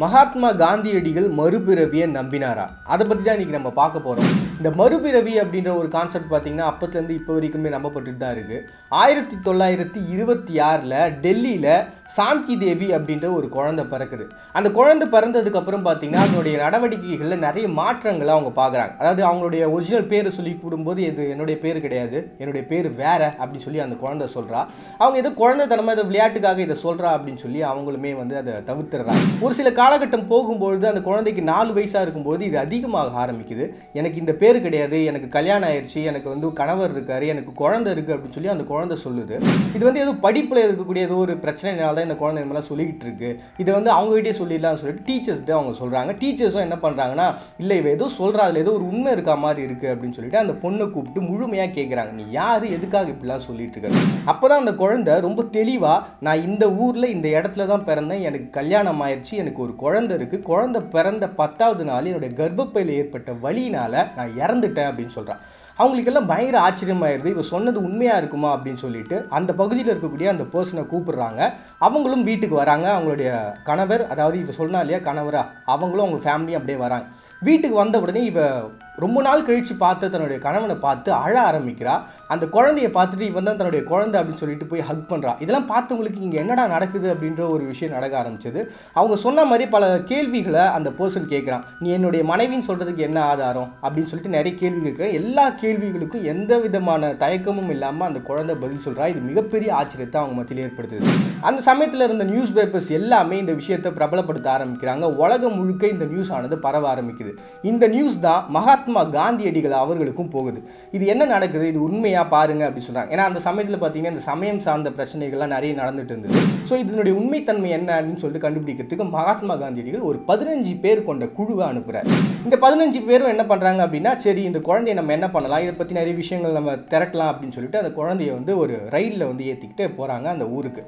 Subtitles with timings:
[0.00, 2.64] மகாத்மா காந்தியடிகள் மறுபிறவியை நம்பினாரா?
[2.92, 7.32] அதை பற்றி தான் இன்றைக்கி நம்ம பார்க்க போகிறோம் இந்த மறுபிறவி அப்படின்ற ஒரு கான்செப்ட் பார்த்திங்கன்னா அப்போத்துலேருந்து இப்போ
[7.36, 8.60] வரைக்குமே நம்பப்பட்டுட்டு தான் இருக்குது
[9.00, 10.94] ஆயிரத்தி தொள்ளாயிரத்தி இருபத்தி ஆறில்
[11.24, 11.68] டெல்லியில்
[12.16, 14.24] சாந்தி தேவி அப்படின்ற ஒரு குழந்தை பிறக்குது.
[14.58, 18.94] அந்த குழந்தை பிறந்ததுக்கப்புறம் பார்த்திங்கன்னா அதனுடைய நடவடிக்கைகளில் நிறைய மாற்றங்களை அவங்க பார்க்குறாங்க.
[19.00, 22.18] அதாவது அவங்களுடைய ஒரிஜினல் பேர் சொல்லி கூடும்போது இது என்னுடைய பேர் கிடையாது.
[22.40, 24.62] என்னுடைய பேர் வேற அப்படின்னு சொல்லி அந்த குழந்தை சொல்கிறா
[25.02, 29.24] அவங்க ஏதோ குழந்தைத்தனமாக ஏதோ விளையாட்டுக்காக இதை சொல்கிறா அப்படின்னு சொல்லி அவங்களுமே வந்து அதை தவிர்த்துடுறாங்க.
[29.46, 33.64] ஒரு சில காலகட்டம் போகும்பொழுது அந்த குழந்தைக்கு நாலு வயசாக இருக்கும்போது இது அதிகமாக ஆரம்பிக்குது.
[33.98, 38.36] எனக்கு இந்த பேர் கிடையாது எனக்கு கல்யாணம் ஆயிடுச்சு எனக்கு வந்து கணவர் இருக்காரு எனக்கு குழந்தை இருக்குது அப்படின்னு
[38.36, 39.36] சொல்லி அந்த குழந்தை சொல்லுது.
[39.76, 43.30] இது வந்து ஏதோ படிப்பில் இருக்கக்கூடிய ஏதோ ஒரு பிரச்சனைனால தான் இந்த குழந்தை இந்த மாதிரிலாம் சொல்லிக்கிட்டு இருக்கு.
[43.62, 47.26] இதை வந்து அவங்ககிட்டே சொல்லிடலாம் சொல்லிட்டு டீச்சர்ஸ்கிட்ட அவங்க சொல்கிறாங்க டீச்சர்ஸும் என்ன பண்ணுறாங்கன்னா
[47.62, 50.86] இல்லை இவ ஏதோ சொல்கிறா அதில் ஏதோ ஒரு உண்மை இருக்கா மாதிரி இருக்குது அப்படின்னு சொல்லிட்டு அந்த பொண்ணை
[50.94, 52.66] கூப்பிட்டு முழுமையாக கேட்குறாங்க நீ யார்?
[52.78, 54.06] எதுக்காக இப்படிலாம் சொல்லிட்டு இருக்க?
[54.34, 58.24] அப்போ தான் அந்த குழந்தை ரொம்ப தெளிவாக நான் இந்த ஊரில் இந்த இடத்துல தான் பிறந்தேன்.
[58.30, 63.98] எனக்கு கல்யாணம் ஆயிடுச்சு எனக்கு ஒரு குழந்தை இருக்குது குழந்தை பிறந்த பத்தாவது நாள் என்னுடைய கர்ப்பப்பையில் ஏற்பட்ட வழியினால்
[64.16, 65.42] நான் இறந்துட்டேன் அப்படின்னு சொல்கிறான்
[65.78, 67.26] அவங்களுக்கெல்லாம் பயங்கர ஆச்சரியமாயிருது.
[67.26, 71.52] இவ சொன்னது உண்மையாக இருக்குமா அப்படின்னு சொல்லிட்டு அந்த பகுதியில் இருக்கக்கூடிய அந்த பர்சனை கூப்பிடுறாங்க.
[71.78, 72.86] அவங்களும் வீட்டுக்கு வராங்க.
[72.92, 75.46] அவங்களுடைய கணவர் அதாவது இவ சொன்னா இல்லையா கணவரா?
[75.64, 77.06] அவங்களும் அவங்க ஃபேமிலியும் அப்படியே வராங்க.
[77.40, 81.94] வீட்டுக்கு வந்த உடனே இவ ரொம்ப நாள் கழித்து பார்த்து தன்னுடைய கணவனை பார்த்து அழ ஆரம்பிக்கிறா.
[82.32, 86.38] அந்த குழந்தைய பார்த்துட்டு இவன் தான் தன்னுடைய குழந்தை அப்படின்னு சொல்லிட்டு போய் ஹக் பண்ணுறா இதெல்லாம் பார்த்தவங்களுக்கு இங்கே
[86.42, 88.60] என்னடா நடக்குது அப்படின்ற ஒரு விஷயம் நடக்க ஆரம்பிச்சது.
[88.92, 93.68] அவங்க சொன்ன மாதிரி பல கேள்விகளை அந்த பர்சன் கேட்குறான் நீ என்னுடைய மனைவின்னு சொல்கிறதுக்கு என்ன ஆதாரம்?
[93.84, 95.12] அப்படின்னு சொல்லிட்டு நிறைய கேள்வி இருக்கு.
[95.12, 100.64] எல்லா கேள்விகளுக்கும் எந்த விதமான தயக்கமும் இல்லாமல் அந்த குழந்தை பதில் சொல்கிறா இது மிகப்பெரிய ஆச்சரியத்தை அவங்க மத்தியில்
[100.66, 101.16] ஏற்படுத்துது.
[101.40, 105.04] அந்த சமயத்தில் இருந்த நியூஸ் பேப்பர்ஸ் எல்லாமே இந்த விஷயத்தை பிரபலப்படுத்த ஆரம்பிக்கிறாங்க.
[105.24, 107.34] உலகம் முழுக்க இந்த நியூஸ் ஆனது பரவ ஆரம்பிக்குது.
[107.62, 110.60] இந்த நியூஸ் தான் மகா மகாத்மா காந்தியடிகள் அவர்களுக்கும் போகுது.
[110.96, 111.64] இது என்ன நடக்குது?
[111.72, 116.12] இது உண்மையாக பாருங்க அப்படின்னு சொல்கிறாங்க ஏன்னா அந்த சமயத்தில் பார்த்தீங்கன்னா இந்த சமயம் சார்ந்த பிரச்சனைகள்லாம் நிறைய நடந்துட்டு
[116.14, 116.40] இருந்தது.
[116.68, 122.08] ஸோ இதனுடைய உண்மைத்தன்மை என்ன அப்படின்னு சொல்லிட்டு கண்டுபிடிக்கிறதுக்கு மகாத்மா காந்தியடிகள் ஒரு பதினஞ்சு பேர் கொண்ட குழுவை அனுப்புகிறார்
[122.46, 125.62] இந்த பதினஞ்சு பேரும் என்ன பண்ணுறாங்க அப்படின்னா சரி இந்த குழந்தைய நம்ம என்ன பண்ணலாம்?
[125.64, 129.86] இதை பற்றி நிறைய விஷயங்கள் நம்ம திரட்டலாம் அப்படின்னு சொல்லிட்டு அந்த குழந்தைய வந்து ஒரு ரயிலில் வந்து ஏற்றிக்கிட்டு
[130.00, 130.84] போகிறாங்க அந்த ஊருக்கு.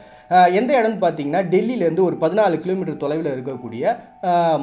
[0.59, 3.97] எந்த இடம்னு பார்த்தீங்கன்னா டெல்லியிலேருந்து ஒரு பதினாலு கிலோமீட்டர் தொலைவில் இருக்கக்கூடிய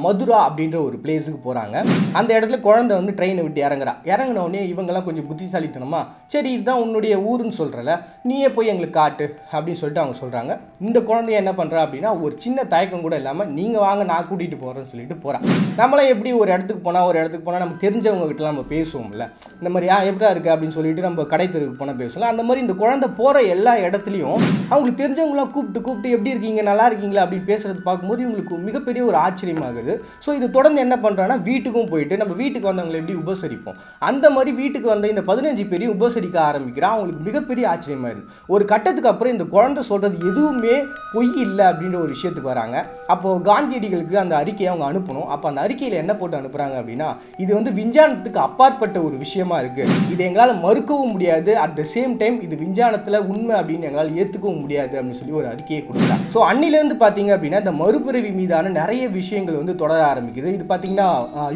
[0.04, 1.76] மதுரா அப்படின்ற ஒரு பிளேஸுக்கு போகிறாங்க
[2.18, 3.94] அந்த இடத்துல குழந்தை வந்து ட்ரெயினை விட்டு இறங்குறா.
[4.12, 10.02] இறங்குன இவங்கெல்லாம் கொஞ்சம் புத்திசாலித்தனமா சரி இதுதான் உன்னுடைய ஊருன்னு சொல்கிறல நீயே போய் எங்களுக்கு காட்டு அப்படின்னு சொல்லிட்டு
[10.02, 10.52] அவங்க சொல்கிறாங்க
[10.86, 14.90] இந்த குழந்தைய என்ன பண்ணுறா அப்படின்னா ஒரு சின்ன தயக்கம் கூட இல்லாமல் நீங்கள் வாங்க நான் கூட்டிகிட்டு போகிறேன்னு
[14.92, 15.44] சொல்லிட்டு போகிறான்
[15.80, 19.26] நம்மளாம் எப்படி ஒரு இடத்துக்கு போனால் ஒரு இடத்துக்கு போனால் நமக்கு தெரிஞ்சவங்க கிட்டலாம் நம்ம பேசுவோம்ல
[19.58, 22.76] இந்த மாதிரி ஆ எப்படா இருக்குது அப்படின்னு சொல்லிட்டு நம்ம கடை தெருவுக்கு போனால் பேசலாம் அந்த மாதிரி இந்த
[22.82, 26.62] குழந்தை போகிற எல்லா இடத்துலையும் அவங்களுக்கு தெரிஞ்சவங்களாம் கூப்பிட்டு கூப்பிட்டு எப்படி இருக்கீங்க?
[26.62, 27.24] நல்லா இருக்கீங்களா?
[27.24, 29.94] அப்படின்னு பேசுறது பார்க்கும்போது இவங்களுக்கு மிகப்பெரிய ஒரு ஆச்சரியமாகுது.
[30.26, 33.78] ஸோ இது தொடர்ந்து என்ன பண்ணுறாங்கன்னா வீட்டுக்கும் போயிட்டு நம்ம வீட்டுக்கு வந்தவங்களை எப்படி உபசரிப்போம்.
[34.10, 39.34] அந்த மாதிரி வீட்டுக்கு வந்த இந்த பதினஞ்சு பேரையும் உபசரிக்க ஆரம்பிக்கிறான் அவங்களுக்கு மிகப்பெரிய ஆச்சரியமாயிருது ஒரு கட்டத்துக்கு அப்புறம்
[39.36, 40.76] இந்த குழந்தை சொல்கிறது எதுவுமே
[41.14, 42.76] பொய் இல்லை அப்படின்ற ஒரு விஷயத்துக்கு வராங்க.
[43.14, 45.28] அப்போது காந்தியடிகளுக்கு அந்த அறிக்கையை அவங்க அனுப்பணும்.
[45.34, 47.08] அப்போ அந்த அறிக்கையில் என்ன போட்டு அனுப்புகிறாங்க அப்படின்னா
[47.44, 51.50] இது வந்து விஞ்ஞானத்துக்கு அப்பாற்பட்ட ஒரு விஷயமா இருக்குது இது எங்களால் மறுக்கவும் முடியாது.
[51.64, 55.80] அட் த சேம் டைம் இது விஞ்ஞானத்தில் உண்மை அப்படின்னு எங்களால் ஏற்றுக்கவும் முடியாது அப்படின்னு சொல்லி ஒரு அறிக்கையை
[55.88, 56.28] கொடுக்குறாங்க.
[56.34, 60.48] ஸோ அன்னிலேருந்து பார்த்தீங்க அப்படின்னா இந்த மறுபிறவி மீதான நிறைய விஷயங்கள் வந்து தொடர ஆரம்பிக்குது.
[60.56, 61.08] இது பார்த்தீங்கன்னா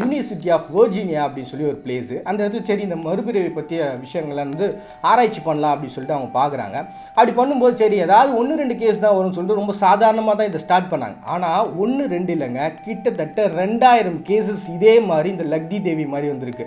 [0.02, 4.66] யூனிவர்சிட்டி ஆஃப் வர்ஜீனியா அப்படின்னு சொல்லி ஒரு பிளேஸு அந்த இடத்துல சரி இந்த மறுபிறவி பற்றிய விஷயங்களை வந்து
[5.10, 6.76] ஆராய்ச்சி பண்ணலாம் அப்படின்னு சொல்லிட்டு அவங்க பார்க்குறாங்க.
[7.16, 10.92] அப்படி பண்ணும்போது சரி ஏதாவது ஒன்று ரெண்டு கேஸ் தான் வரும்னு சொல்லிட்டு ரொம்ப சாதாரணமாக தான் இதை ஸ்டார்ட்
[10.92, 11.18] பண்ணாங்க.
[11.34, 12.62] ஆனால் ஒன்று ரெண்டு இல்லைங்க.
[12.88, 16.66] கிட்டத்தட்ட ரெண்டாயிரம் கேசஸ் இதே மாதிரி இந்த லக்தி தேவி மாதிரி வந்திருக்கு.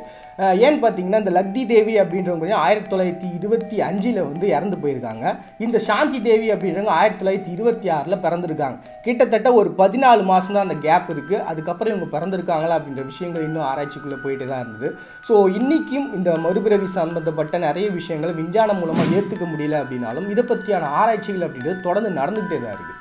[0.66, 5.34] ஏன்னு பார்த்தீங்கன்னா இந்த லக்தி தேவி அப்படின்றவங்க ஆயிரத்தி தொள்ளாயிரத்தி இருபத்தி அஞ்சில் வந்து இறந்து போயிருக்காங்க.
[5.66, 8.78] இந்த சாந்தி தேவி அப்படின்றவங்க ஆயிரத்தி தொள்ளாயிரத்தி இருபத்தி ஆறில் பிறந்திருக்காங்க.
[9.08, 14.20] கிட்டத்தட்ட ஒரு பதினாலு மாதம் தான் அந்த கேப் இருக்குது அதுக்கப்புறம் இவங்க பிறந்திருக்காங்களா அப்படின்ற விஷயங்கள் இன்னும் ஆராய்ச்சிக்குள்ளே
[14.24, 14.92] போயிட்டு தான் இருந்தது.
[15.28, 21.48] ஸோ இன்றைக்கும் இந்த மறுபிறவி சம்பந்தப்பட்ட நிறைய விஷயங்களை விஞ்ஞானம் மூலமாக ஏற்றுக்க முடியல அப்படின்னாலும் இதை பற்றியான ஆராய்ச்சிகள்
[21.48, 22.98] அப்படின்றது தொடர்ந்து நடந்துக்கிட்டே தான் இருக்குது